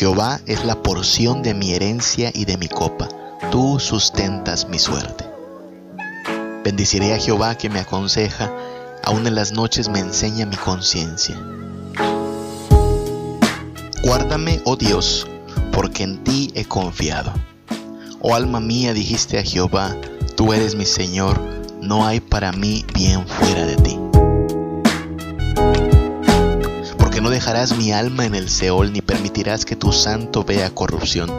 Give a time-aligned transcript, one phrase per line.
[0.00, 3.06] Jehová es la porción de mi herencia y de mi copa.
[3.50, 5.26] Tú sustentas mi suerte.
[6.64, 8.50] Bendiciré a Jehová que me aconseja,
[9.04, 11.38] aún en las noches me enseña mi conciencia.
[14.02, 15.26] Guárdame, oh Dios,
[15.70, 17.34] porque en ti he confiado.
[18.22, 19.94] Oh alma mía, dijiste a Jehová,
[20.34, 21.38] tú eres mi Señor,
[21.82, 24.09] no hay para mí bien fuera de ti.
[27.30, 31.30] Dejarás mi alma en el Seol, ni permitirás que tu santo vea corrupción.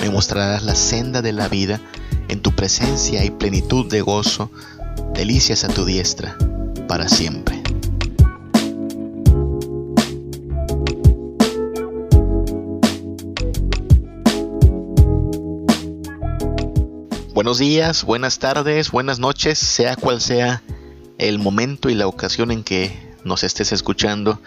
[0.00, 1.80] Me mostrarás la senda de la vida,
[2.28, 4.50] en tu presencia hay plenitud de gozo,
[5.14, 6.36] delicias a tu diestra,
[6.88, 7.62] para siempre.
[17.34, 20.62] Buenos días, buenas tardes, buenas noches, sea cual sea
[21.18, 24.40] el momento y la ocasión en que nos estés escuchando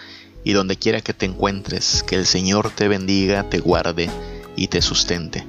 [0.43, 4.09] y donde quiera que te encuentres, que el Señor te bendiga, te guarde
[4.55, 5.45] y te sustente.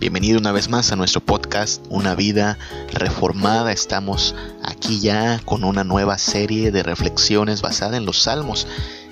[0.00, 2.58] Bienvenido una vez más a nuestro podcast Una vida
[2.92, 3.72] reformada.
[3.72, 8.66] Estamos aquí ya con una nueva serie de reflexiones basada en los salmos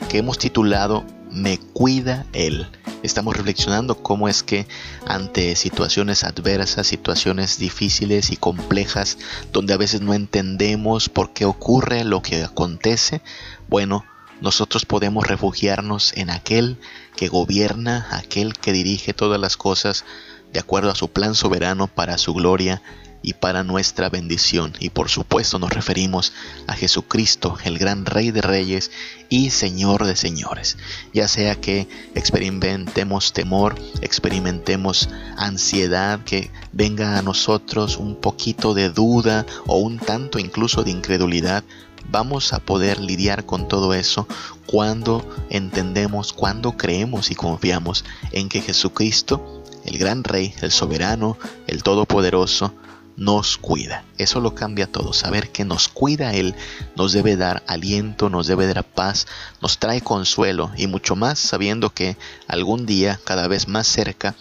[0.08, 2.66] que hemos titulado Me cuida Él
[3.02, 4.66] estamos reflexionando cómo es que
[5.06, 9.18] ante situaciones adversas, situaciones difíciles y complejas,
[9.52, 13.22] donde a veces no entendemos por qué ocurre lo que acontece,
[13.68, 14.04] bueno,
[14.42, 16.76] nosotros podemos refugiarnos en aquel
[17.16, 20.04] que gobierna, aquel que dirige todas las cosas
[20.52, 22.82] de acuerdo a su plan soberano para su gloria
[23.22, 24.74] y para nuestra bendición.
[24.80, 26.32] Y por supuesto nos referimos
[26.66, 28.90] a Jesucristo, el gran Rey de Reyes
[29.28, 30.76] y Señor de Señores.
[31.14, 39.46] Ya sea que experimentemos temor, experimentemos ansiedad, que venga a nosotros un poquito de duda
[39.66, 41.62] o un tanto incluso de incredulidad,
[42.10, 44.26] vamos a poder lidiar con todo eso
[44.66, 51.82] cuando entendemos, cuando creemos y confiamos en que Jesucristo, el gran Rey, el soberano, el
[51.82, 52.74] todopoderoso,
[53.16, 54.04] nos cuida.
[54.18, 55.12] Eso lo cambia todo.
[55.12, 56.54] Saber que nos cuida Él
[56.96, 59.26] nos debe dar aliento, nos debe dar paz,
[59.60, 62.16] nos trae consuelo y mucho más sabiendo que
[62.48, 64.34] algún día, cada vez más cerca,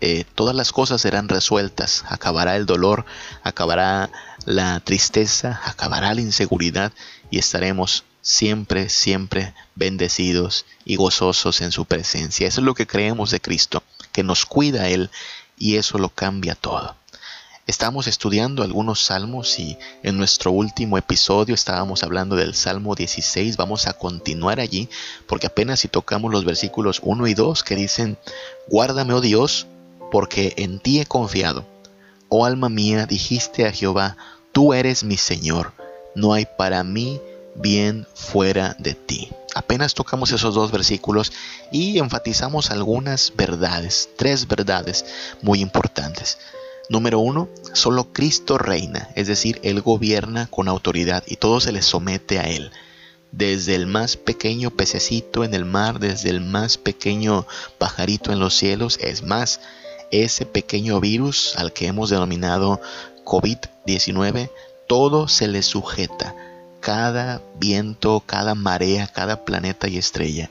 [0.00, 2.04] eh, todas las cosas serán resueltas.
[2.08, 3.04] Acabará el dolor,
[3.42, 4.10] acabará
[4.50, 6.92] la tristeza, acabará la inseguridad
[7.30, 12.46] y estaremos siempre, siempre bendecidos y gozosos en su presencia.
[12.46, 15.10] Eso es lo que creemos de Cristo, que nos cuida Él
[15.58, 16.96] y eso lo cambia todo.
[17.66, 23.56] Estamos estudiando algunos salmos y en nuestro último episodio estábamos hablando del Salmo 16.
[23.56, 24.88] Vamos a continuar allí
[25.28, 28.18] porque apenas si tocamos los versículos 1 y 2 que dicen,
[28.66, 29.68] Guárdame, oh Dios,
[30.10, 31.64] porque en ti he confiado.
[32.28, 34.16] Oh alma mía, dijiste a Jehová,
[34.52, 35.72] tú eres mi Señor,
[36.14, 37.20] no hay para mí
[37.54, 39.30] bien fuera de ti.
[39.54, 41.32] Apenas tocamos esos dos versículos
[41.72, 45.04] y enfatizamos algunas verdades, tres verdades
[45.42, 46.38] muy importantes.
[46.88, 51.82] Número uno, solo Cristo reina, es decir, Él gobierna con autoridad y todo se le
[51.82, 52.70] somete a Él.
[53.32, 57.46] Desde el más pequeño pececito en el mar, desde el más pequeño
[57.78, 59.60] pajarito en los cielos, es más,
[60.10, 62.80] ese pequeño virus al que hemos denominado
[63.30, 64.50] COVID-19,
[64.88, 66.34] todo se le sujeta.
[66.80, 70.50] Cada viento, cada marea, cada planeta y estrella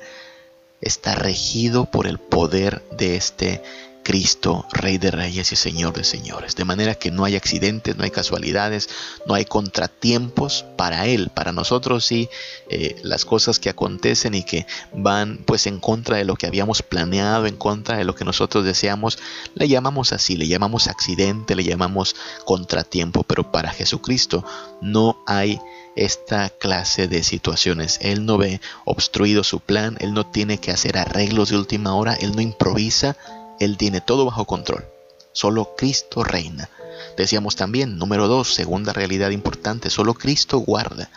[0.79, 3.61] está regido por el poder de este
[4.09, 6.55] Cristo, Rey de Reyes y Señor de Señores.
[6.55, 8.89] De manera que no hay accidentes, no hay casualidades,
[9.27, 11.29] no hay contratiempos para Él.
[11.29, 12.27] Para nosotros sí,
[12.71, 14.65] eh, las cosas que acontecen y que
[14.95, 18.65] van pues en contra de lo que habíamos planeado, en contra de lo que nosotros
[18.65, 19.19] deseamos,
[19.53, 22.15] le llamamos así, le llamamos accidente, le llamamos
[22.45, 23.21] contratiempo.
[23.21, 24.43] Pero para Jesucristo
[24.81, 25.61] no hay
[25.95, 27.99] esta clase de situaciones.
[28.01, 32.13] Él no ve obstruido su plan, Él no tiene que hacer arreglos de última hora,
[32.15, 33.17] Él no improvisa,
[33.59, 34.85] él tiene todo bajo control.
[35.31, 36.69] Solo Cristo reina.
[37.17, 41.09] Decíamos también, número dos, segunda realidad importante, solo Cristo guarda.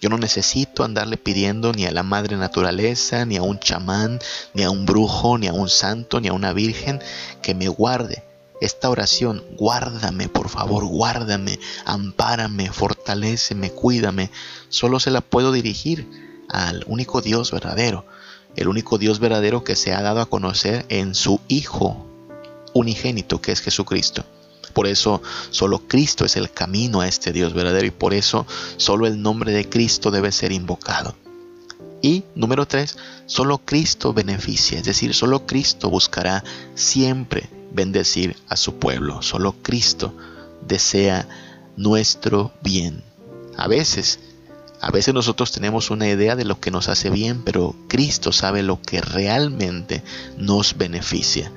[0.00, 4.20] Yo no necesito andarle pidiendo ni a la madre naturaleza, ni a un chamán,
[4.52, 7.00] ni a un brujo, ni a un santo, ni a una virgen
[7.42, 8.22] que me guarde.
[8.60, 14.30] Esta oración, guárdame, por favor, guárdame, ampárame, fortaleceme, cuídame,
[14.68, 16.08] solo se la puedo dirigir
[16.48, 18.06] al único Dios verdadero,
[18.56, 22.06] el único Dios verdadero que se ha dado a conocer en su Hijo
[22.72, 24.24] unigénito, que es Jesucristo.
[24.72, 28.46] Por eso solo Cristo es el camino a este Dios verdadero y por eso
[28.76, 31.14] solo el nombre de Cristo debe ser invocado.
[32.02, 38.74] Y número tres, solo Cristo beneficia, es decir, solo Cristo buscará siempre bendecir a su
[38.74, 40.14] pueblo, solo Cristo
[40.66, 41.26] desea
[41.76, 43.02] nuestro bien.
[43.56, 44.20] A veces
[44.84, 48.62] A veces nosotros tenemos una idea de lo que nos hace bien, pero Cristo sabe
[48.62, 50.02] lo que realmente
[50.36, 51.50] nos beneficia.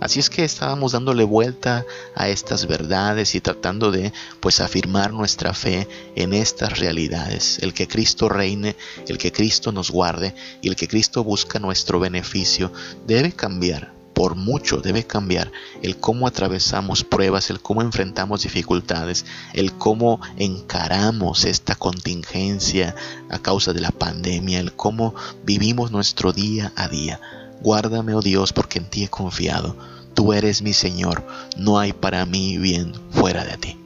[0.00, 1.84] Así es que estábamos dándole vuelta
[2.14, 5.86] a estas verdades y tratando de pues afirmar nuestra fe
[6.16, 10.88] en estas realidades, el que Cristo reine, el que Cristo nos guarde y el que
[10.88, 12.72] Cristo busca nuestro beneficio
[13.06, 15.50] debe cambiar por mucho debe cambiar
[15.80, 19.24] el cómo atravesamos pruebas, el cómo enfrentamos dificultades,
[19.54, 22.94] el cómo encaramos esta contingencia
[23.30, 25.14] a causa de la pandemia, el cómo
[25.46, 27.18] vivimos nuestro día a día.
[27.62, 29.74] Guárdame, oh Dios, porque en ti he confiado.
[30.12, 31.26] Tú eres mi Señor,
[31.56, 33.78] no hay para mí bien fuera de ti.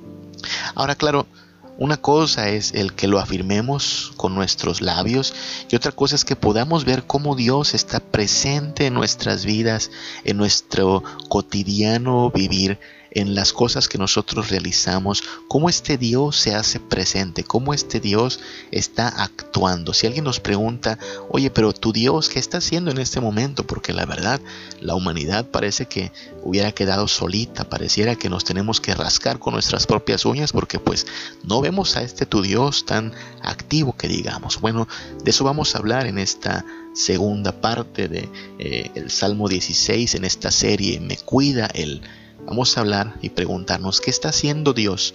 [0.75, 1.29] Ahora, claro,
[1.77, 5.35] una cosa es el que lo afirmemos con nuestros labios
[5.69, 9.91] y otra cosa es que podamos ver cómo Dios está presente en nuestras vidas,
[10.25, 12.79] en nuestro cotidiano vivir,
[13.15, 18.41] en las cosas que nosotros realizamos, cómo este Dios se hace presente, cómo este Dios
[18.73, 19.95] está actuando.
[19.95, 20.99] Si alguien nos pregunta,
[21.31, 23.67] oye, pero tu Dios, ¿qué está haciendo en este momento?
[23.67, 24.41] Porque la verdad,
[24.81, 26.13] la humanidad parece que
[26.43, 31.07] hubiera quedado solita, pareciera que nos tenemos que rascar con nuestras propias uñas porque pues
[31.45, 33.13] no vemos a este tu Dios tan
[33.43, 34.61] activo que digamos.
[34.61, 34.89] Bueno,
[35.23, 36.65] de eso vamos a hablar en esta
[36.95, 38.29] segunda parte de
[38.59, 42.03] eh, el Salmo 16 en esta serie Me cuida el
[42.47, 45.15] Vamos a hablar y preguntarnos qué está haciendo Dios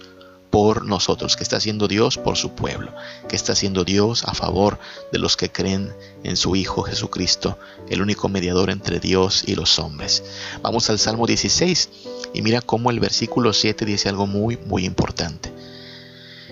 [0.50, 2.92] por nosotros, qué está haciendo Dios por su pueblo,
[3.28, 4.78] qué está haciendo Dios a favor
[5.12, 5.92] de los que creen
[6.24, 7.56] en su Hijo Jesucristo,
[7.88, 10.24] el único mediador entre Dios y los hombres.
[10.60, 11.88] Vamos al Salmo 16
[12.34, 15.52] y mira cómo el versículo 7 dice algo muy, muy importante.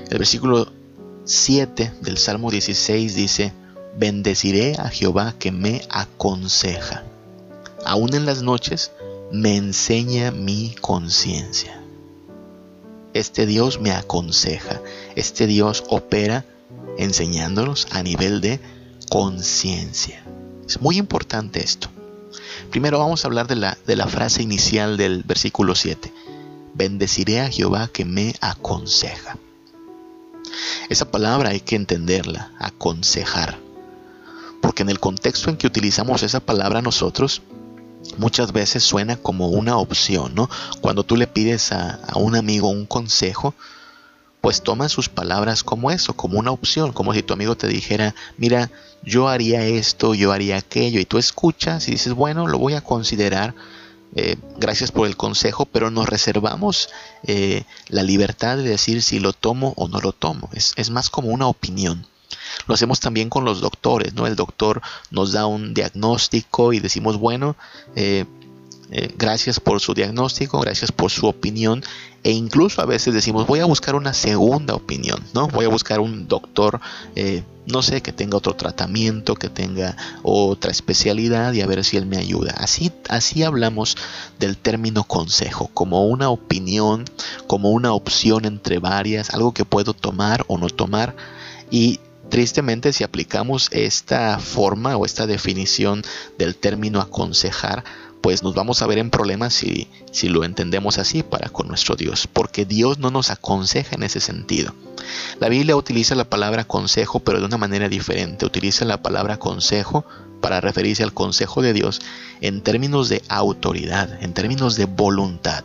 [0.09, 0.73] El versículo
[1.25, 3.53] 7 del Salmo 16 dice,
[3.97, 7.03] bendeciré a Jehová que me aconseja.
[7.85, 8.93] Aún en las noches
[9.33, 11.81] me enseña mi conciencia.
[13.15, 14.81] Este Dios me aconseja,
[15.17, 16.45] este Dios opera
[16.99, 18.61] enseñándonos a nivel de
[19.11, 20.23] conciencia.
[20.67, 21.89] Es muy importante esto.
[22.71, 26.13] Primero vamos a hablar de la, de la frase inicial del versículo 7.
[26.75, 29.39] Bendeciré a Jehová que me aconseja.
[30.89, 33.59] Esa palabra hay que entenderla, aconsejar.
[34.61, 37.43] Porque en el contexto en que utilizamos esa palabra nosotros,
[38.17, 40.49] muchas veces suena como una opción, ¿no?
[40.81, 43.55] Cuando tú le pides a, un amigo un consejo,
[44.41, 48.15] pues toma sus palabras como eso, como una opción, como si tu amigo te dijera,
[48.37, 48.71] mira,
[49.03, 52.81] yo haría esto, yo haría aquello, y tú escuchas y dices, bueno, lo voy a
[52.81, 53.55] considerar,
[54.15, 56.89] eh, gracias por el consejo, pero nos reservamos
[57.25, 61.11] eh, la libertad de decir si lo tomo o no lo tomo, es, es más
[61.11, 62.07] como una opinión.
[62.67, 64.27] Lo hacemos también con los doctores, ¿no?
[64.27, 67.57] El doctor nos da un diagnóstico y decimos, bueno,
[67.95, 68.25] eh,
[68.91, 71.85] eh, gracias por su diagnóstico, gracias por su opinión
[72.23, 75.47] e incluso a veces decimos voy a buscar una segunda opinión, ¿no?
[75.49, 76.81] Voy a buscar un doctor,
[77.15, 81.99] eh, no sé, que tenga otro tratamiento, que tenga otra especialidad y a ver si
[81.99, 82.55] él me ayuda.
[82.57, 83.99] Así, así hablamos
[84.39, 87.05] del término consejo, como una opinión,
[87.47, 91.15] como una opción entre varias, algo que puedo tomar o no tomar
[91.71, 96.03] y Tristemente, si aplicamos esta forma o esta definición
[96.37, 97.85] del término aconsejar,
[98.21, 101.97] pues nos vamos a ver en problemas si, si lo entendemos así para con nuestro
[101.97, 104.75] Dios, porque Dios no nos aconseja en ese sentido.
[105.41, 108.45] La Biblia utiliza la palabra consejo, pero de una manera diferente.
[108.45, 110.05] Utiliza la palabra consejo
[110.41, 112.01] para referirse al consejo de Dios
[112.41, 115.65] en términos de autoridad, en términos de voluntad.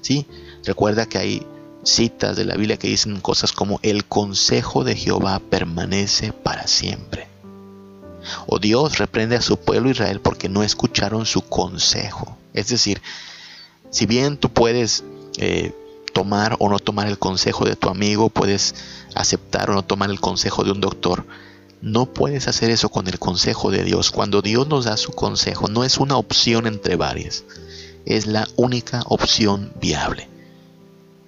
[0.00, 0.26] ¿Sí?
[0.64, 1.46] Recuerda que hay
[1.86, 7.28] citas de la Biblia que dicen cosas como el consejo de Jehová permanece para siempre.
[8.46, 12.36] O Dios reprende a su pueblo Israel porque no escucharon su consejo.
[12.52, 13.00] Es decir,
[13.90, 15.04] si bien tú puedes
[15.38, 15.72] eh,
[16.12, 18.74] tomar o no tomar el consejo de tu amigo, puedes
[19.14, 21.24] aceptar o no tomar el consejo de un doctor,
[21.82, 24.10] no puedes hacer eso con el consejo de Dios.
[24.10, 27.44] Cuando Dios nos da su consejo, no es una opción entre varias,
[28.06, 30.28] es la única opción viable.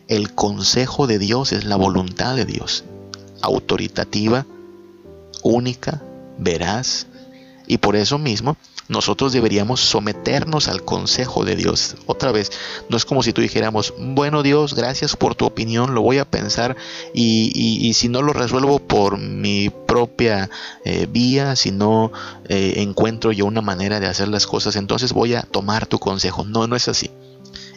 [0.08, 2.82] El consejo de Dios es la voluntad de Dios,
[3.42, 4.46] autoritativa,
[5.42, 6.02] única,
[6.38, 7.06] veraz,
[7.66, 8.56] y por eso mismo
[8.88, 11.96] nosotros deberíamos someternos al consejo de Dios.
[12.06, 12.50] Otra vez,
[12.88, 16.24] no es como si tú dijéramos, bueno Dios, gracias por tu opinión, lo voy a
[16.24, 16.74] pensar
[17.12, 20.48] y, si no lo resuelvo por mi propia
[20.86, 22.12] eh, vía, si no
[22.48, 26.44] eh, encuentro yo una manera de hacer las cosas, entonces voy a tomar tu consejo.
[26.44, 27.10] No, no es así.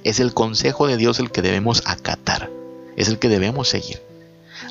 [0.03, 2.50] Es el consejo de Dios el que debemos acatar,
[2.96, 4.01] es el que debemos seguir.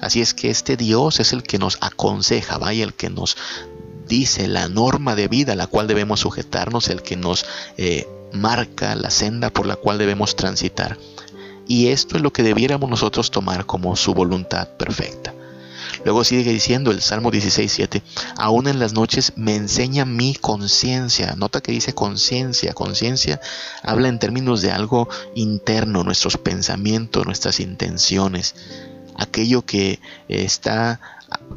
[0.01, 3.37] Así es que este Dios es el que nos aconseja, vaya, el que nos
[4.09, 7.47] dice la norma de vida a la cual debemos sujetarnos, el que nos
[7.77, 10.99] eh, marca la senda por la cual debemos transitar.
[11.67, 15.33] Y esto es lo que debiéramos nosotros tomar como su voluntad perfecta.
[16.05, 18.03] Luego sigue diciendo el Salmo 16, 7,
[18.37, 21.35] aún en las noches me enseña mi conciencia.
[21.37, 22.73] Nota que dice conciencia.
[22.73, 23.41] Conciencia
[23.83, 28.55] habla en términos de algo interno, nuestros pensamientos, nuestras intenciones,
[29.17, 31.01] aquello que está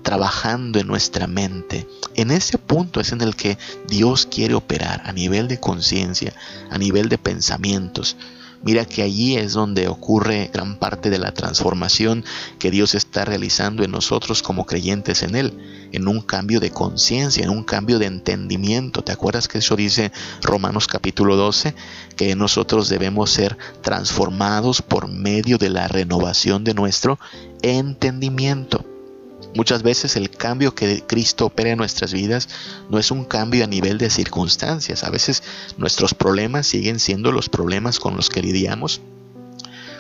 [0.03, 1.87] trabajando en nuestra mente.
[2.15, 3.57] En ese punto es en el que
[3.87, 6.33] Dios quiere operar a nivel de conciencia,
[6.69, 8.17] a nivel de pensamientos.
[8.63, 12.23] Mira que allí es donde ocurre gran parte de la transformación
[12.59, 17.43] que Dios está realizando en nosotros como creyentes en Él, en un cambio de conciencia,
[17.43, 19.03] en un cambio de entendimiento.
[19.03, 21.75] ¿Te acuerdas que eso dice Romanos capítulo 12?
[22.15, 27.19] Que nosotros debemos ser transformados por medio de la renovación de nuestro
[27.61, 28.92] entendimiento.
[29.55, 32.49] Muchas veces el cambio que Cristo opera en nuestras vidas
[32.89, 35.03] no es un cambio a nivel de circunstancias.
[35.03, 35.43] A veces
[35.77, 39.01] nuestros problemas siguen siendo los problemas con los que lidiamos.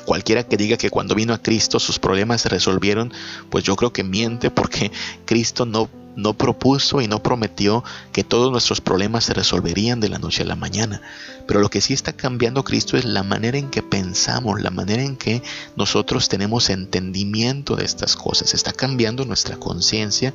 [0.05, 3.13] Cualquiera que diga que cuando vino a Cristo sus problemas se resolvieron,
[3.49, 4.91] pues yo creo que miente porque
[5.25, 10.19] Cristo no no propuso y no prometió que todos nuestros problemas se resolverían de la
[10.19, 11.01] noche a la mañana.
[11.47, 15.03] Pero lo que sí está cambiando Cristo es la manera en que pensamos, la manera
[15.03, 15.41] en que
[15.75, 18.53] nosotros tenemos entendimiento de estas cosas.
[18.53, 20.33] Está cambiando nuestra conciencia.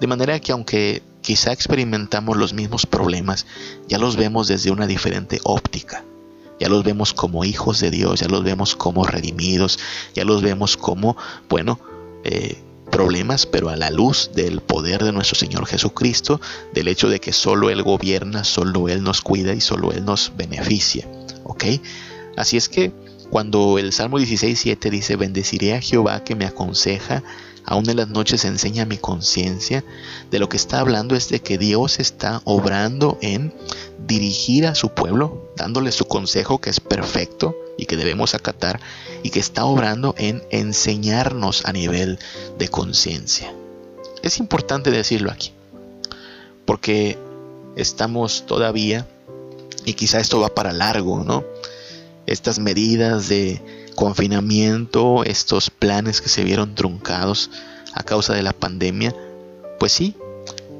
[0.00, 3.46] De manera que aunque quizá experimentamos los mismos problemas,
[3.88, 6.04] ya los vemos desde una diferente óptica.
[6.62, 9.80] Ya los vemos como hijos de Dios, ya los vemos como redimidos,
[10.14, 11.16] ya los vemos como,
[11.48, 11.80] bueno,
[12.22, 12.56] eh,
[12.88, 16.40] problemas, pero a la luz del poder de nuestro Señor Jesucristo,
[16.72, 20.34] del hecho de que solo Él gobierna, solo Él nos cuida y solo Él nos
[20.36, 21.08] beneficia.
[21.42, 21.64] ¿Ok?
[22.36, 22.92] Así es que
[23.28, 27.24] cuando el Salmo 16.7 dice, bendeciré a Jehová que me aconseja,
[27.72, 29.82] aún en las noches enseña mi conciencia,
[30.30, 33.54] de lo que está hablando es de que Dios está obrando en
[34.06, 38.78] dirigir a su pueblo, dándole su consejo que es perfecto y que debemos acatar,
[39.22, 42.18] y que está obrando en enseñarnos a nivel
[42.58, 43.54] de conciencia.
[44.22, 45.52] Es importante decirlo aquí,
[46.66, 47.16] porque
[47.74, 49.06] estamos todavía,
[49.86, 51.42] y quizá esto va para largo, ¿no?
[52.26, 57.50] Estas medidas de confinamiento, estos planes que se vieron truncados
[57.94, 59.14] a causa de la pandemia,
[59.78, 60.16] pues sí,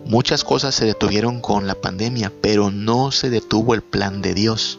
[0.05, 4.79] muchas cosas se detuvieron con la pandemia, pero no se detuvo el plan de Dios.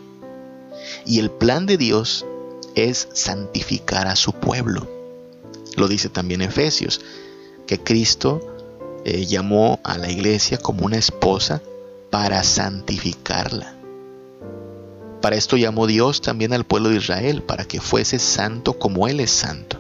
[1.05, 2.25] Y el plan de Dios
[2.75, 4.87] es santificar a su pueblo.
[5.75, 7.01] Lo dice también Efesios,
[7.67, 8.41] que Cristo
[9.05, 11.61] eh, llamó a la iglesia como una esposa
[12.09, 13.75] para santificarla.
[15.23, 19.21] Para esto llamó Dios también al pueblo de Israel, para que fuese santo como Él
[19.21, 19.79] es santo.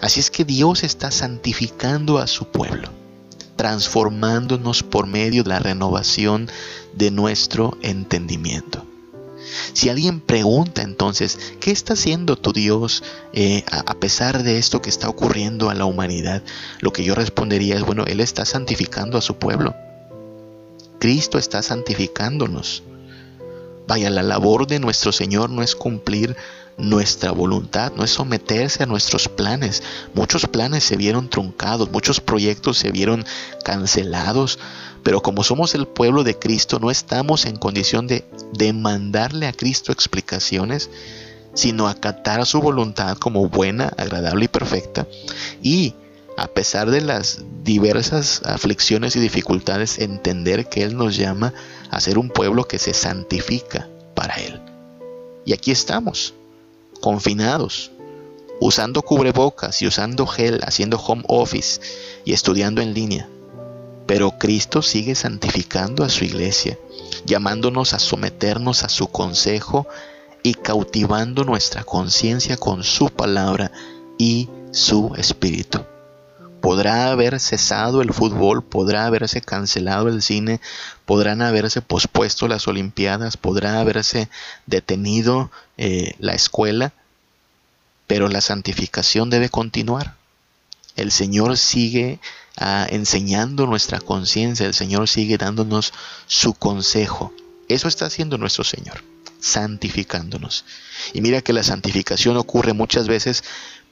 [0.00, 2.88] Así es que Dios está santificando a su pueblo,
[3.56, 6.48] transformándonos por medio de la renovación
[6.94, 8.86] de nuestro entendimiento.
[9.74, 14.88] Si alguien pregunta entonces, ¿qué está haciendo tu Dios eh, a pesar de esto que
[14.88, 16.42] está ocurriendo a la humanidad?
[16.80, 19.76] Lo que yo respondería es, bueno, Él está santificando a su pueblo.
[20.98, 22.82] Cristo está santificándonos.
[23.88, 26.36] Vaya, la labor de nuestro Señor no es cumplir
[26.76, 29.82] nuestra voluntad, no es someterse a nuestros planes.
[30.12, 33.24] Muchos planes se vieron truncados, muchos proyectos se vieron
[33.64, 34.58] cancelados,
[35.02, 39.90] pero como somos el pueblo de Cristo, no estamos en condición de demandarle a Cristo
[39.90, 40.90] explicaciones,
[41.54, 45.06] sino acatar su voluntad como buena, agradable y perfecta.
[45.62, 45.94] Y
[46.36, 51.52] a pesar de las diversas aflicciones y dificultades, entender que Él nos llama a
[52.00, 54.60] ser un pueblo que se santifica para Él.
[55.44, 56.34] Y aquí estamos,
[57.00, 57.90] confinados,
[58.60, 61.80] usando cubrebocas y usando gel, haciendo home office
[62.24, 63.28] y estudiando en línea.
[64.06, 66.78] Pero Cristo sigue santificando a su iglesia,
[67.26, 69.86] llamándonos a someternos a su consejo
[70.42, 73.70] y cautivando nuestra conciencia con su palabra
[74.18, 75.80] y su espíritu.
[76.60, 80.60] Podrá haber cesado el fútbol, podrá haberse cancelado el cine,
[81.06, 84.28] podrán haberse pospuesto las Olimpiadas, podrá haberse
[84.66, 86.92] detenido eh, la escuela,
[88.06, 90.16] pero la santificación debe continuar.
[90.96, 92.18] El Señor sigue
[92.56, 95.92] ah, enseñando nuestra conciencia, el Señor sigue dándonos
[96.26, 97.32] su consejo.
[97.68, 99.04] Eso está haciendo nuestro Señor,
[99.38, 100.64] santificándonos.
[101.12, 103.44] Y mira que la santificación ocurre muchas veces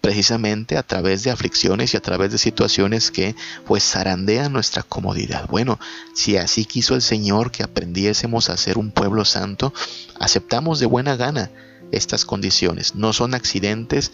[0.06, 3.34] precisamente a través de aflicciones y a través de situaciones que
[3.64, 5.48] pues zarandean nuestra comodidad.
[5.48, 5.80] Bueno,
[6.14, 9.74] si así quiso el Señor que aprendiésemos a ser un pueblo santo,
[10.20, 11.50] aceptamos de buena gana
[11.90, 12.94] estas condiciones.
[12.94, 14.12] No son accidentes,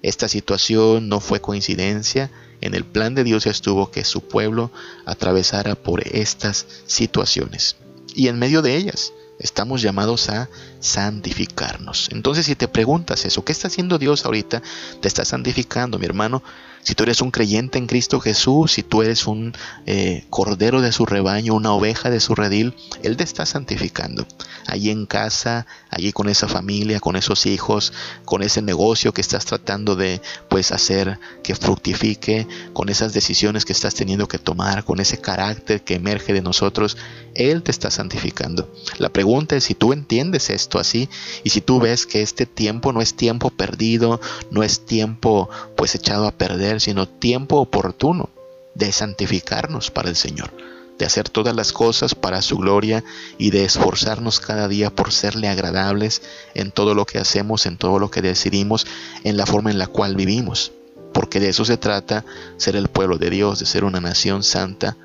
[0.00, 2.30] esta situación no fue coincidencia,
[2.62, 4.72] en el plan de Dios estuvo que su pueblo
[5.04, 7.76] atravesara por estas situaciones.
[8.14, 10.48] Y en medio de ellas, Estamos llamados a
[10.84, 12.10] santificarnos.
[12.12, 14.62] Entonces, si te preguntas eso, ¿qué está haciendo Dios ahorita?
[15.00, 16.42] Te está santificando, mi hermano.
[16.84, 19.54] Si tú eres un creyente en Cristo Jesús, si tú eres un
[19.86, 24.26] eh, cordero de su rebaño, una oveja de su redil, Él te está santificando.
[24.66, 27.94] Allí en casa, allí con esa familia, con esos hijos,
[28.26, 33.72] con ese negocio que estás tratando de pues hacer que fructifique, con esas decisiones que
[33.72, 36.98] estás teniendo que tomar, con ese carácter que emerge de nosotros,
[37.34, 38.70] Él te está santificando.
[38.98, 41.08] La pregunta es si tú entiendes esto así
[41.42, 45.94] y si tú ves que este tiempo no es tiempo perdido, no es tiempo pues
[45.94, 48.30] echado a perder, sino tiempo oportuno
[48.74, 50.50] de santificarnos para el Señor,
[50.98, 53.04] de hacer todas las cosas para su gloria
[53.38, 56.22] y de esforzarnos cada día por serle agradables
[56.54, 58.86] en todo lo que hacemos, en todo lo que decidimos,
[59.22, 60.72] en la forma en la cual vivimos.
[61.12, 62.24] Porque de eso se trata
[62.56, 64.96] ser el pueblo de Dios, de ser una nación santa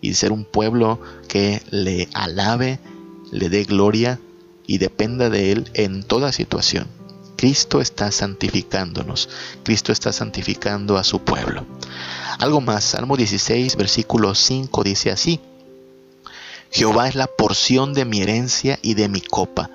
[0.00, 2.78] y de ser un pueblo que le alabe,
[3.32, 4.20] le dé gloria
[4.66, 6.86] y dependa de Él en toda situación.
[7.36, 9.28] Cristo está santificándonos,
[9.62, 11.66] Cristo está santificando a su pueblo.
[12.38, 15.40] Algo más, Salmo 16, versículo 5 dice así,
[16.70, 19.70] Jehová es la porción de mi herencia y de mi copa,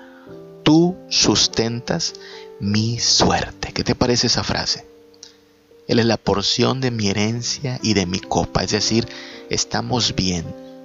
[0.62, 2.14] tú sustentas
[2.60, 3.72] mi suerte.
[3.72, 4.86] ¿Qué te parece esa frase?
[5.88, 9.08] Él es la porción de mi herencia y de mi copa, es decir,
[9.50, 10.44] estamos bien,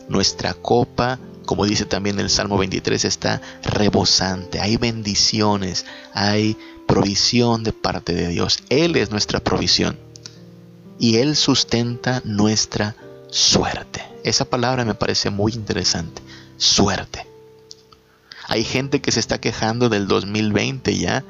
[0.10, 4.60] nuestra copa como dice también el Salmo 23, está rebosante.
[4.60, 8.60] Hay bendiciones, hay provisión de parte de Dios.
[8.70, 9.98] Él es nuestra provisión
[11.00, 12.96] y Él sustenta nuestra
[13.32, 14.04] suerte.
[14.25, 16.22] Esa palabra me parece muy interesante.
[16.58, 17.25] Suerte.
[18.48, 21.24] Hay gente que se está quejando del 2020 ya,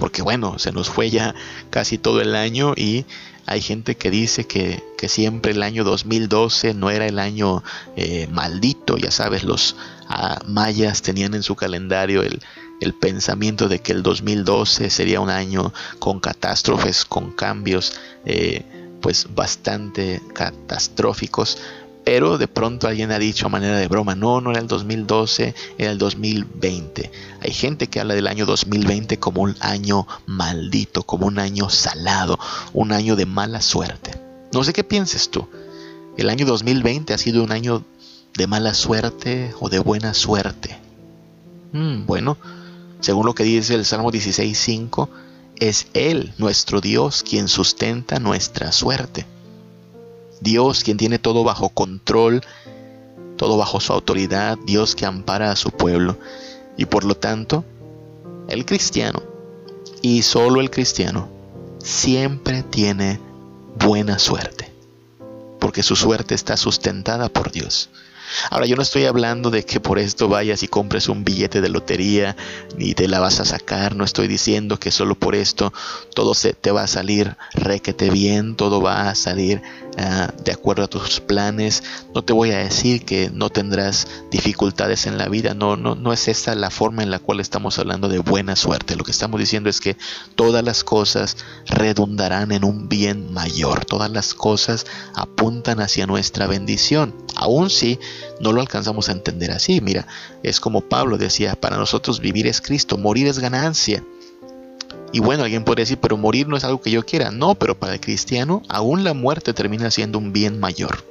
[0.00, 1.34] porque bueno, se nos fue ya
[1.68, 3.04] casi todo el año y
[3.44, 7.62] hay gente que dice que, siempre el año 2012 no era el año
[7.96, 9.76] eh, maldito, ya sabes, los
[10.08, 12.40] ah, mayas tenían en su calendario el,
[12.98, 17.92] pensamiento de que el 2012 sería un año con catástrofes, con cambios
[18.24, 18.64] eh,
[19.02, 21.58] pues bastante catastróficos,
[22.04, 25.54] pero de pronto alguien ha dicho a manera de broma, no, no era el 2012,
[25.78, 27.10] era el 2020.
[27.40, 32.38] Hay gente que habla del año 2020 como un año maldito, como un año salado,
[32.72, 34.18] un año de mala suerte.
[34.52, 35.48] No sé qué pienses tú.
[36.16, 37.84] ¿El año 2020 ha sido un año
[38.36, 40.78] de mala suerte o de buena suerte?
[41.72, 42.36] Hmm, bueno,
[43.00, 45.08] según lo que dice el Salmo 16.5,
[45.56, 49.26] es Él, nuestro Dios, quien sustenta nuestra suerte.
[50.40, 52.42] Dios quien tiene todo bajo control,
[53.36, 56.18] todo bajo su autoridad, Dios que ampara a su pueblo.
[56.76, 57.64] Y por lo tanto,
[58.48, 59.22] el cristiano,
[60.02, 61.28] y solo el cristiano,
[61.78, 63.20] siempre tiene
[63.78, 64.70] buena suerte,
[65.58, 67.90] porque su suerte está sustentada por Dios.
[68.50, 71.68] Ahora yo no estoy hablando de que por esto vayas y compres un billete de
[71.68, 72.36] lotería
[72.76, 75.72] ni te la vas a sacar, no estoy diciendo que solo por esto
[76.14, 79.62] todo se te va a salir requete bien, todo va a salir
[79.98, 81.82] ah, de acuerdo a tus planes.
[82.14, 86.12] No te voy a decir que no tendrás dificultades en la vida, no, no, no
[86.12, 88.96] es esa la forma en la cual estamos hablando de buena suerte.
[88.96, 89.96] Lo que estamos diciendo es que
[90.34, 97.14] todas las cosas redundarán en un bien mayor, todas las cosas apuntan hacia nuestra bendición,
[97.36, 97.98] aun si
[98.40, 99.80] no lo alcanzamos a entender así.
[99.80, 100.06] Mira,
[100.42, 104.02] es como Pablo decía, para nosotros vivir es Cristo, morir es ganancia.
[105.12, 107.30] Y bueno, alguien podría decir, pero morir no es algo que yo quiera.
[107.30, 111.04] No, pero para el cristiano, aún la muerte termina siendo un bien mayor.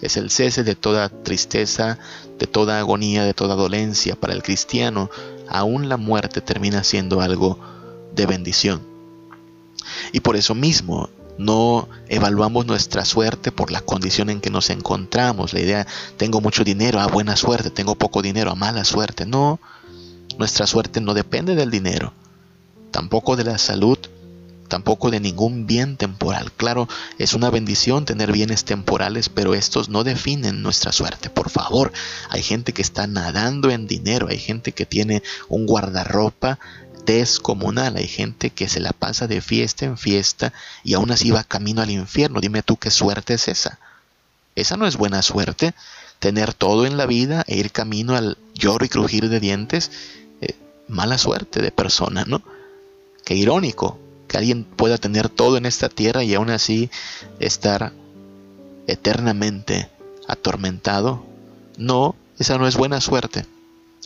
[0.00, 1.98] Es el cese de toda tristeza,
[2.38, 4.14] de toda agonía, de toda dolencia.
[4.14, 5.10] Para el cristiano,
[5.48, 7.58] aún la muerte termina siendo algo
[8.14, 8.82] de bendición.
[10.12, 15.54] Y por eso mismo, no evaluamos nuestra suerte por la condición en que nos encontramos.
[15.54, 19.24] La idea, tengo mucho dinero, a ah, buena suerte, tengo poco dinero, a mala suerte.
[19.24, 19.60] No,
[20.36, 22.12] nuestra suerte no depende del dinero,
[22.90, 23.98] tampoco de la salud,
[24.68, 26.52] tampoco de ningún bien temporal.
[26.52, 31.30] Claro, es una bendición tener bienes temporales, pero estos no definen nuestra suerte.
[31.30, 31.92] Por favor,
[32.28, 36.58] hay gente que está nadando en dinero, hay gente que tiene un guardarropa
[37.08, 37.96] descomunal.
[37.96, 40.52] Hay gente que se la pasa de fiesta en fiesta
[40.84, 42.40] y aún así va camino al infierno.
[42.40, 43.78] Dime tú qué suerte es esa.
[44.54, 45.74] Esa no es buena suerte.
[46.18, 49.90] Tener todo en la vida e ir camino al lloro y crujir de dientes.
[50.40, 50.54] Eh,
[50.88, 52.42] mala suerte de persona, ¿no?
[53.24, 56.90] Qué irónico que alguien pueda tener todo en esta tierra y aún así
[57.40, 57.92] estar
[58.86, 59.88] eternamente
[60.26, 61.24] atormentado.
[61.78, 63.46] No, esa no es buena suerte.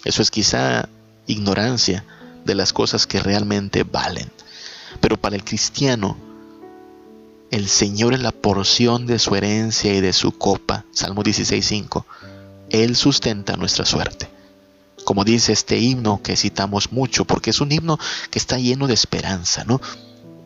[0.04, 0.88] Eso es quizá
[1.26, 2.04] ignorancia
[2.44, 4.30] de las cosas que realmente valen.
[5.00, 6.16] Pero para el cristiano,
[7.50, 10.84] el Señor es la porción de su herencia y de su copa.
[10.92, 12.04] Salmo 16.5.
[12.70, 14.28] Él sustenta nuestra suerte.
[15.04, 17.98] como dice este himno que citamos mucho, porque es un himno
[18.30, 19.80] que está lleno de esperanza, ¿no?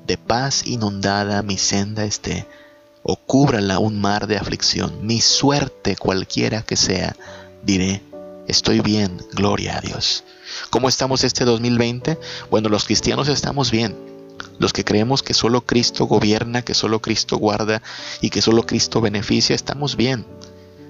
[0.07, 2.47] De paz inundada mi senda esté,
[3.03, 7.15] o cúbrala un mar de aflicción, mi suerte cualquiera que sea,
[7.63, 8.03] diré,
[8.49, 10.25] estoy bien, gloria a Dios.
[10.71, 12.19] ¿Cómo estamos este 2020?
[12.51, 13.97] Bueno, los cristianos estamos bien.
[14.59, 17.83] Los que creemos que solo Cristo gobierna, que solo Cristo guarda
[18.21, 20.25] y que solo Cristo beneficia, estamos bien.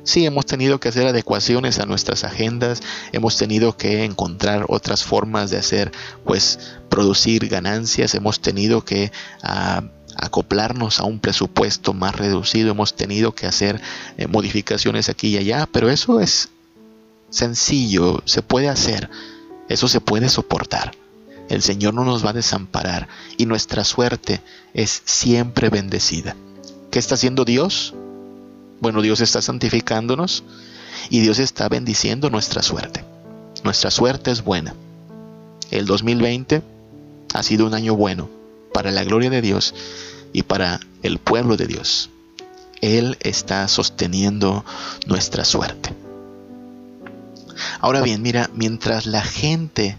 [0.04, 5.50] Sí, hemos tenido que hacer adecuaciones a nuestras agendas, hemos tenido que encontrar otras formas
[5.50, 5.90] de hacer,
[6.24, 9.10] pues, producir ganancias, hemos tenido que
[9.42, 9.82] ah,
[10.16, 13.80] acoplarnos a un presupuesto más reducido, hemos tenido que hacer
[14.16, 16.50] eh, modificaciones aquí y allá, pero eso es
[17.28, 19.10] sencillo, se puede hacer,
[19.68, 20.92] eso se puede soportar.
[21.48, 24.40] El Señor no nos va a desamparar y nuestra suerte
[24.74, 26.34] es siempre bendecida.
[26.90, 27.94] ¿Qué está haciendo Dios?
[28.80, 30.44] Bueno, Dios está santificándonos
[31.08, 33.04] y Dios está bendiciendo nuestra suerte.
[33.64, 34.74] Nuestra suerte es buena.
[35.70, 36.62] El 2020
[37.34, 38.28] ha sido un año bueno
[38.72, 39.74] para la gloria de Dios
[40.32, 42.10] y para el pueblo de Dios.
[42.80, 44.64] Él está sosteniendo
[45.06, 45.94] nuestra suerte.
[47.80, 49.98] Ahora bien, mira, mientras la gente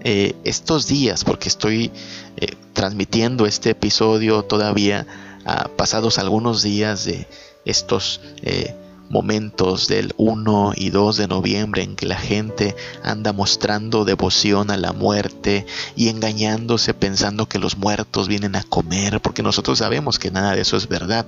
[0.00, 1.90] eh, estos días, porque estoy
[2.36, 5.06] eh, transmitiendo este episodio todavía,
[5.44, 7.26] ah, pasados algunos días de
[7.64, 8.74] estos eh,
[9.08, 14.76] momentos del 1 y 2 de noviembre en que la gente anda mostrando devoción a
[14.76, 20.30] la muerte y engañándose pensando que los muertos vienen a comer, porque nosotros sabemos que
[20.30, 21.26] nada de eso es verdad.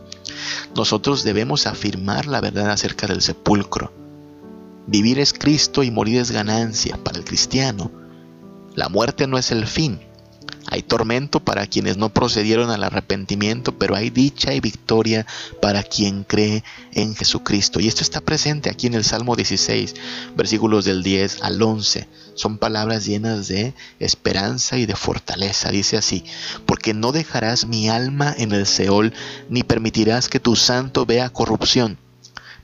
[0.76, 4.07] Nosotros debemos afirmar la verdad acerca del sepulcro.
[4.88, 7.92] Vivir es Cristo y morir es ganancia para el cristiano.
[8.74, 10.00] La muerte no es el fin,
[10.70, 15.26] hay tormento para quienes no procedieron al arrepentimiento, pero hay dicha y victoria
[15.62, 17.80] para quien cree en Jesucristo.
[17.80, 19.94] Y esto está presente aquí en el Salmo 16,
[20.36, 22.06] versículos del 10 al 11.
[22.34, 25.70] Son palabras llenas de esperanza y de fortaleza.
[25.70, 26.24] Dice así,
[26.66, 29.14] porque no dejarás mi alma en el Seol,
[29.48, 31.96] ni permitirás que tu santo vea corrupción.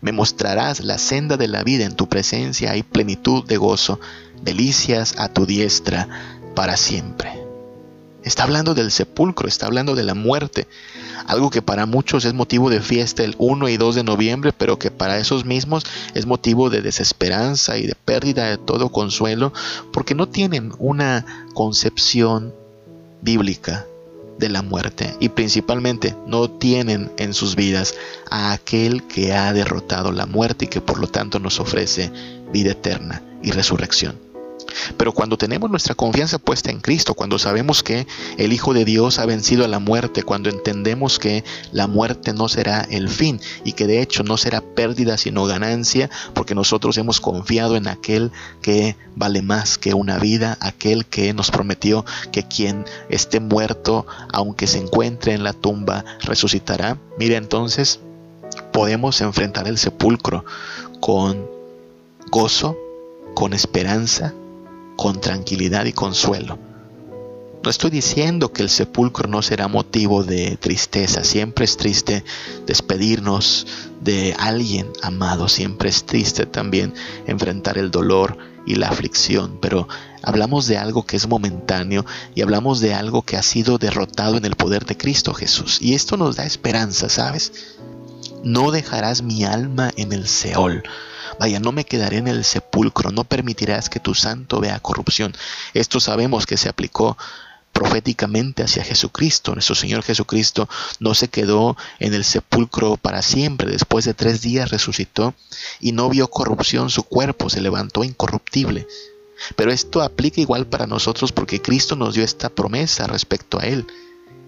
[0.05, 3.99] Me mostrarás la senda de la vida, en tu presencia hay plenitud de gozo,
[4.43, 6.07] delicias a tu diestra
[6.55, 7.33] para siempre.
[8.23, 10.69] Está hablando del sepulcro, está hablando de la muerte,
[11.27, 14.79] algo que para muchos es motivo de fiesta el 1 y 2 de noviembre, pero
[14.79, 19.55] que para esos mismos es motivo de desesperanza y de pérdida de todo consuelo,
[19.91, 22.53] porque no tienen una concepción
[23.23, 23.87] bíblica
[24.39, 27.95] de la muerte y principalmente no tienen en sus vidas
[28.31, 32.11] a aquel que ha derrotado la muerte y que por lo tanto nos ofrece
[32.53, 34.24] vida eterna y resurrección.
[34.97, 38.07] Pero cuando tenemos nuestra confianza puesta en Cristo, cuando sabemos que
[38.39, 42.49] el Hijo de Dios ha vencido a la muerte, cuando entendemos que la muerte no
[42.49, 47.21] será el fin y que de hecho no será pérdida sino ganancia, porque nosotros hemos
[47.21, 48.33] confiado en aquel
[48.63, 54.67] que vale más que una vida, aquel que nos prometió que quien esté muerto, aunque
[54.67, 56.99] se encuentre en la tumba, resucitará.
[57.19, 58.01] Mira entonces,
[58.73, 60.45] podemos enfrentar el sepulcro
[61.01, 61.47] con
[62.31, 62.77] gozo,
[63.35, 64.35] con esperanza,
[64.97, 66.59] con tranquilidad y consuelo.
[67.65, 72.23] No estoy diciendo que el sepulcro no será motivo de tristeza, siempre es triste
[72.67, 73.67] despedirnos
[74.03, 76.93] de alguien amado, siempre es triste también
[77.27, 79.89] enfrentar el dolor y la aflicción, pero
[80.23, 82.05] hablamos de algo que es momentáneo
[82.35, 85.81] y hablamos de algo que ha sido derrotado en el poder de Cristo Jesús.
[85.81, 87.77] Y esto nos da esperanza, ¿sabes?
[88.43, 90.83] No dejarás mi alma en el Seol.
[91.39, 95.35] Vaya, no me quedaré en el sepulcro, no permitirás que tu santo vea corrupción.
[95.73, 97.17] Esto sabemos que se aplicó
[97.75, 99.53] proféticamente hacia Jesucristo.
[99.53, 100.69] Nuestro Señor Jesucristo
[101.01, 103.71] no se quedó en el sepulcro para siempre.
[103.71, 105.35] Después de tres días resucitó
[105.81, 108.87] y no vio corrupción su cuerpo, se levantó incorruptible.
[109.57, 113.87] Pero esto aplica igual para nosotros porque Cristo nos dio esta promesa respecto a Él.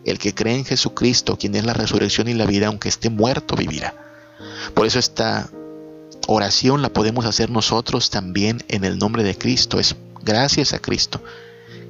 [0.04, 3.56] El que cree en Jesucristo, quien es la resurrección y la vida, aunque esté muerto,
[3.56, 3.92] vivirá.
[4.72, 5.50] Por eso esta
[6.26, 9.78] oración la podemos hacer nosotros también en el nombre de Cristo.
[9.78, 11.20] Es gracias a Cristo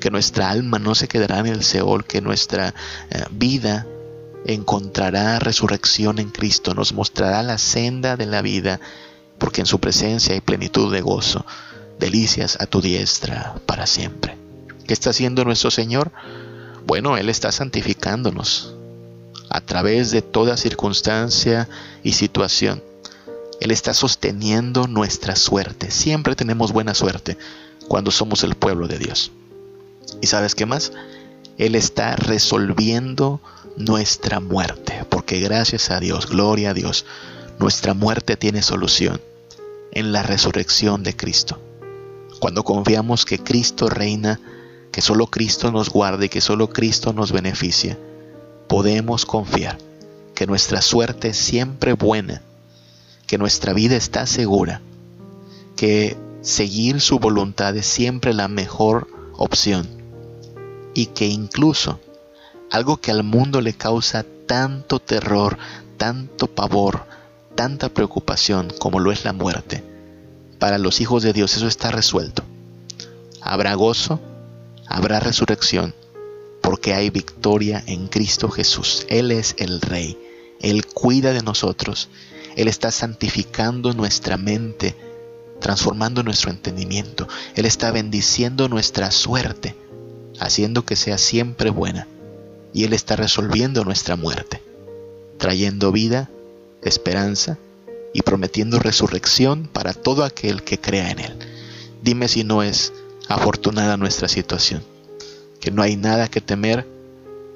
[0.00, 2.74] que nuestra alma no se quedará en el Seol, que nuestra
[3.10, 3.86] eh, vida
[4.46, 8.80] encontrará resurrección en Cristo, nos mostrará la senda de la vida,
[9.38, 11.44] porque en su presencia hay plenitud de gozo,
[11.98, 14.36] delicias a tu diestra para siempre.
[14.86, 16.12] ¿Qué está haciendo nuestro Señor?
[16.86, 18.74] Bueno, Él está santificándonos
[19.50, 21.68] a través de toda circunstancia
[22.04, 22.82] y situación.
[23.60, 25.90] Él está sosteniendo nuestra suerte.
[25.90, 27.38] Siempre tenemos buena suerte
[27.88, 29.32] cuando somos el pueblo de Dios.
[30.20, 30.92] ¿Y sabes qué más?
[31.58, 33.40] Él está resolviendo
[33.76, 37.04] nuestra muerte, porque gracias a Dios, gloria a Dios,
[37.58, 39.20] nuestra muerte tiene solución
[39.92, 41.60] en la resurrección de Cristo.
[42.38, 44.38] cuando confiamos que Cristo reina,
[44.92, 47.98] que solo Cristo nos guarde y que solo Cristo nos beneficia,
[48.68, 49.78] podemos confiar
[50.34, 52.42] que nuestra suerte es siempre buena,
[53.26, 54.80] que nuestra vida está segura,
[55.76, 59.88] que seguir su voluntad es siempre la mejor opción
[60.94, 62.00] y que incluso
[62.70, 65.58] algo que al mundo le causa tanto terror,
[65.96, 67.04] tanto pavor,
[67.54, 69.82] tanta preocupación como lo es la muerte,
[70.58, 72.42] para los hijos de Dios eso está resuelto.
[73.42, 74.20] Habrá gozo,
[74.86, 75.94] habrá resurrección,
[76.62, 79.06] porque hay victoria en Cristo Jesús.
[79.08, 80.18] Él es el Rey,
[80.60, 82.08] Él cuida de nosotros,
[82.56, 84.96] Él está santificando nuestra mente,
[85.60, 89.76] transformando nuestro entendimiento, Él está bendiciendo nuestra suerte,
[90.40, 92.08] haciendo que sea siempre buena,
[92.72, 94.62] y Él está resolviendo nuestra muerte,
[95.38, 96.30] trayendo vida,
[96.82, 97.58] esperanza
[98.14, 101.38] y prometiendo resurrección para todo aquel que crea en Él.
[102.02, 102.94] Dime si no es
[103.28, 104.82] afortunada nuestra situación,
[105.60, 106.86] que no hay nada que temer,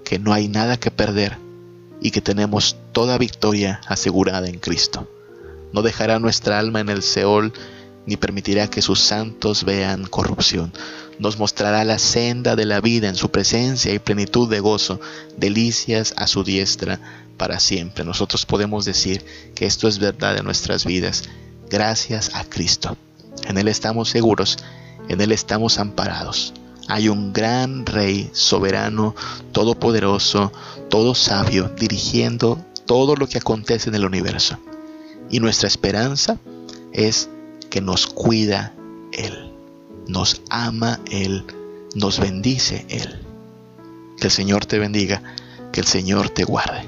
[0.04, 1.38] que no hay nada que perder
[2.00, 5.08] y que tenemos toda victoria asegurada en Cristo.
[5.72, 7.52] No dejará nuestra alma en el Seol
[8.06, 10.72] ni permitirá que sus santos vean corrupción.
[11.18, 15.00] Nos mostrará la senda de la vida en su presencia y plenitud de gozo,
[15.36, 16.98] delicias a su diestra
[17.36, 18.04] para siempre.
[18.04, 21.24] Nosotros podemos decir que esto es verdad en nuestras vidas,
[21.68, 22.96] gracias a Cristo.
[23.46, 24.56] En Él estamos seguros
[25.10, 26.54] en Él estamos amparados.
[26.90, 29.14] Hay un gran Rey soberano,
[29.52, 30.52] todopoderoso,
[30.88, 34.58] todo sabio, dirigiendo todo lo que acontece en el universo.
[35.30, 36.38] Y nuestra esperanza
[36.92, 37.28] es
[37.70, 38.74] que nos cuida
[39.12, 39.52] Él,
[40.08, 41.44] nos ama Él,
[41.94, 43.20] nos bendice Él.
[44.18, 45.22] Que el Señor te bendiga,
[45.72, 46.84] que el Señor te guarde.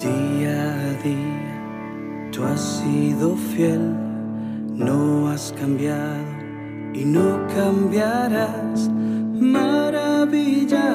[0.00, 4.08] Día a día, tú has sido fiel
[4.78, 6.37] no has cambiado
[6.94, 8.90] y no cambiarás.
[9.40, 10.88] Maravillado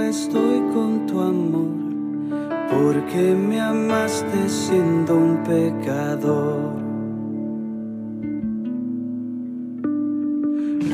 [0.00, 1.68] estoy con tu amor,
[2.70, 6.72] porque me amaste siendo un pecador.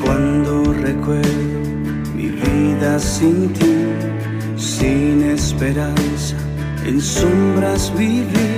[0.03, 1.29] Cuando recuerdo
[2.15, 3.77] mi vida sin ti,
[4.57, 6.37] sin esperanza,
[6.87, 8.51] en sombras viví,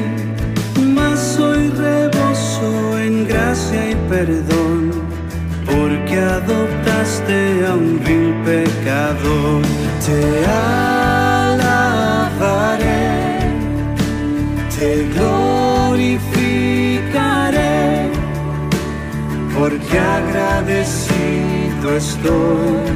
[0.94, 4.92] mas hoy reboso en gracia y perdón,
[5.70, 9.62] porque adoptaste a un vil pecador.
[10.04, 10.20] Te
[11.40, 11.98] alabaré,
[14.76, 16.18] te glorificaré,
[19.56, 22.88] porque agradecido estoy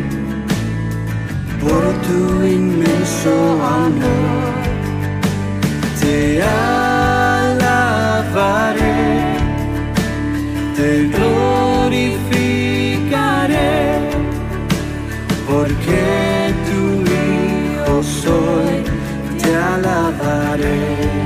[1.61, 4.53] por tu inmenso amor.
[6.01, 7.81] Te alabaré,
[10.77, 12.24] te glorificaré,
[15.65, 18.85] porque tu hijo soy,
[19.41, 21.24] te alabaré.